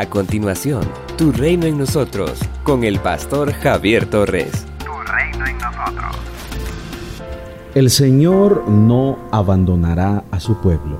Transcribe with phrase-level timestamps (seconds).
[0.00, 0.82] A continuación,
[1.16, 4.64] Tu Reino en Nosotros, con el pastor Javier Torres.
[4.78, 6.16] Tu Reino en Nosotros.
[7.74, 10.98] El Señor no abandonará a su pueblo,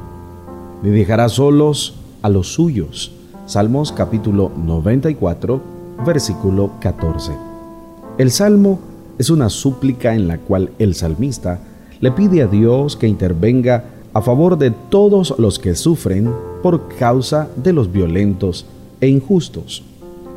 [0.82, 3.12] ni dejará solos a los suyos.
[3.46, 5.62] Salmos capítulo 94,
[6.04, 7.36] versículo 14.
[8.18, 8.80] El salmo
[9.16, 11.60] es una súplica en la cual el salmista
[12.00, 16.34] le pide a Dios que intervenga a favor de todos los que sufren
[16.64, 18.66] por causa de los violentos
[19.00, 19.82] e injustos.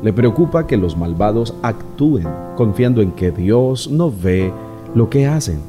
[0.02, 2.26] Le preocupa que los malvados actúen
[2.56, 4.52] confiando en que Dios no ve
[4.94, 5.60] lo que hacen.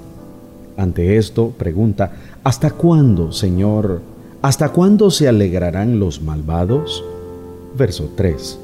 [0.75, 4.01] Ante esto pregunta, ¿hasta cuándo, Señor?
[4.41, 7.03] ¿Hasta cuándo se alegrarán los malvados?
[7.77, 8.59] Verso 3.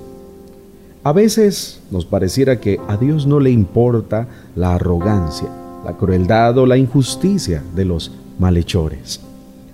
[1.04, 5.48] A veces nos pareciera que a Dios no le importa la arrogancia,
[5.86, 9.22] la crueldad o la injusticia de los malhechores.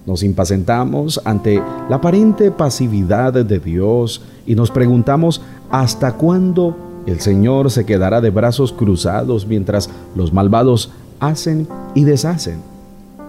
[0.06, 1.56] Nos impacientamos ante
[1.90, 5.42] la aparente pasividad de Dios y nos preguntamos
[5.72, 6.76] hasta cuándo
[7.08, 12.60] el Señor se quedará de brazos cruzados mientras los malvados hacen y deshacen.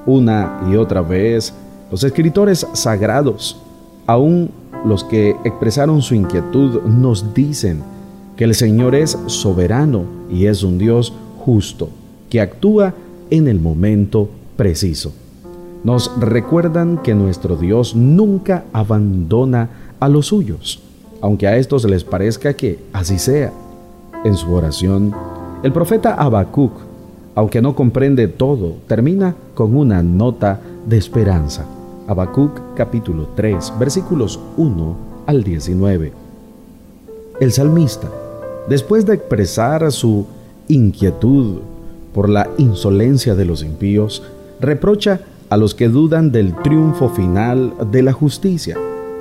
[0.04, 1.54] Una y otra vez,
[1.90, 3.56] los escritores sagrados,
[4.06, 4.50] aún
[4.84, 7.82] los que expresaron su inquietud, nos dicen
[8.36, 11.88] que el Señor es soberano y es un Dios justo,
[12.28, 12.92] que actúa
[13.30, 15.12] en el momento preciso
[15.86, 19.68] nos recuerdan que nuestro Dios nunca abandona
[20.00, 20.82] a los suyos,
[21.20, 23.52] aunque a estos les parezca que así sea.
[24.24, 25.14] En su oración,
[25.62, 26.72] el profeta Habacuc,
[27.36, 31.64] aunque no comprende todo, termina con una nota de esperanza.
[32.08, 36.12] Habacuc capítulo 3, versículos 1 al 19.
[37.38, 38.08] El salmista,
[38.68, 40.26] después de expresar su
[40.66, 41.58] inquietud
[42.12, 44.24] por la insolencia de los impíos,
[44.58, 48.76] reprocha a los que dudan del triunfo final de la justicia.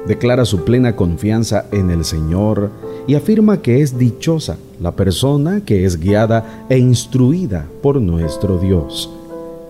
[0.07, 2.69] Declara su plena confianza en el Señor
[3.07, 9.09] y afirma que es dichosa la persona que es guiada e instruida por nuestro Dios.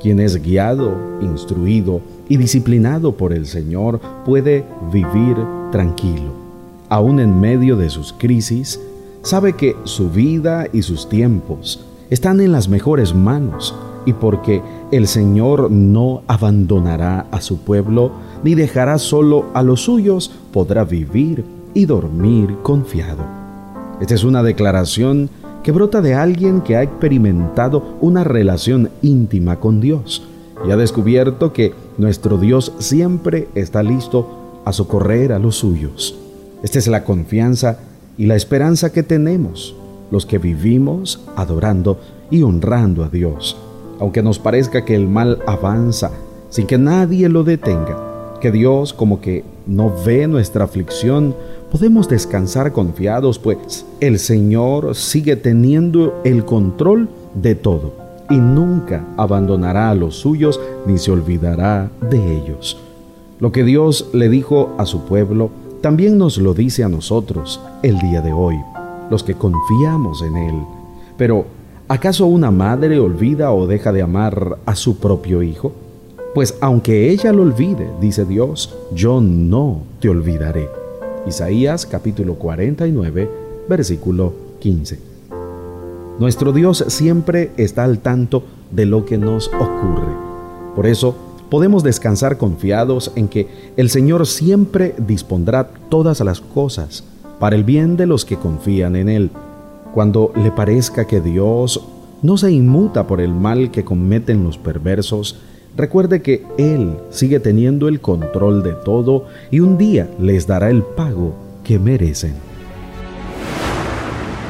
[0.02, 5.38] Quien es guiado, instruido y disciplinado por el Señor puede vivir
[5.72, 6.34] tranquilo.
[6.90, 8.80] Aún en medio de sus crisis,
[9.22, 13.74] sabe que su vida y sus tiempos están en las mejores manos
[14.06, 14.62] y porque
[14.92, 18.12] el Señor no abandonará a su pueblo,
[18.44, 21.44] ni dejará solo a los suyos, podrá vivir
[21.74, 23.24] y dormir confiado.
[24.00, 25.30] Esta es una declaración
[25.64, 30.24] que brota de alguien que ha experimentado una relación íntima con Dios
[30.68, 36.18] y ha descubierto que nuestro Dios siempre está listo a socorrer a los suyos.
[36.64, 37.80] Esta es la confianza
[38.18, 39.76] y la esperanza que tenemos
[40.12, 42.00] los que vivimos adorando
[42.30, 43.58] y honrando a Dios
[44.00, 46.12] aunque nos parezca que el mal avanza
[46.50, 51.36] sin que nadie lo detenga, que Dios como que no ve nuestra aflicción,
[51.72, 57.94] podemos descansar confiados, pues el Señor sigue teniendo el control de todo
[58.30, 62.78] y nunca abandonará a los suyos ni se olvidará de ellos.
[63.40, 65.50] Lo que Dios le dijo a su pueblo,
[65.82, 68.56] también nos lo dice a nosotros el día de hoy,
[69.10, 70.56] los que confiamos en Él.
[71.18, 71.46] Pero
[71.88, 75.72] ¿Acaso una madre olvida o deja de amar a su propio hijo?
[76.34, 80.68] Pues aunque ella lo olvide, dice Dios, yo no te olvidaré.
[81.28, 83.30] Isaías capítulo 49,
[83.70, 84.98] versículo 15.
[86.18, 88.42] Nuestro Dios siempre está al tanto
[88.72, 90.12] de lo que nos ocurre.
[90.76, 91.16] Por eso
[91.52, 93.48] podemos descansar confiados en que
[93.78, 97.04] el Señor siempre dispondrá todas las cosas
[97.40, 99.30] para el bien de los que confían en Él
[99.96, 101.82] cuando le parezca que Dios
[102.22, 105.40] no se inmuta por el mal que cometen los perversos,
[105.78, 110.84] recuerde que Él sigue teniendo el control de todo y un día les dará el
[110.84, 111.34] pago
[111.64, 112.34] que merecen.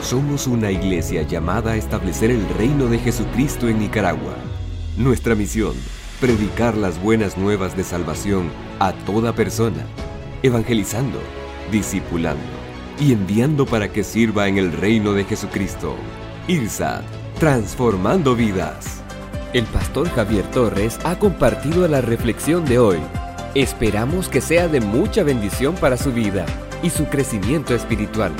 [0.01, 4.33] Somos una iglesia llamada a establecer el reino de Jesucristo en Nicaragua.
[4.97, 5.73] Nuestra misión,
[6.19, 9.85] predicar las buenas nuevas de salvación a toda persona,
[10.41, 11.19] evangelizando,
[11.72, 12.54] discipulando
[13.00, 15.95] y enviando para que sirva en el reino de Jesucristo.
[16.47, 17.01] IRSA,
[17.39, 19.01] transformando vidas.
[19.53, 22.97] El pastor Javier Torres ha compartido la reflexión de hoy.
[23.53, 26.45] Esperamos que sea de mucha bendición para su vida
[26.83, 28.33] y su crecimiento espiritual.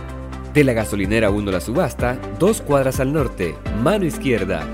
[0.55, 4.67] de la gasolinera 1 La Subasta, dos cuadras al norte, mano izquierda.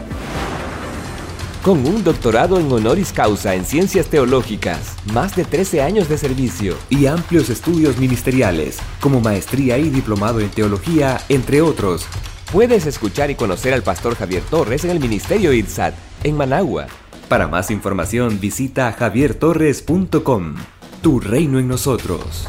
[1.62, 6.76] Con un doctorado en honoris causa en ciencias teológicas, más de 13 años de servicio
[6.88, 12.06] y amplios estudios ministeriales, como maestría y diplomado en teología, entre otros,
[12.52, 16.86] Puedes escuchar y conocer al pastor Javier Torres en el Ministerio IRSAT, en Managua.
[17.28, 20.54] Para más información visita javiertorres.com.
[21.02, 22.46] Tu reino en nosotros.